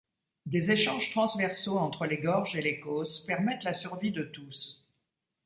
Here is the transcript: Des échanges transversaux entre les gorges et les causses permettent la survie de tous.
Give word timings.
Des 0.47 0.71
échanges 0.71 1.11
transversaux 1.11 1.77
entre 1.77 2.07
les 2.07 2.17
gorges 2.17 2.55
et 2.55 2.61
les 2.63 2.79
causses 2.79 3.19
permettent 3.23 3.65
la 3.65 3.75
survie 3.75 4.09
de 4.09 4.23
tous. 4.23 4.83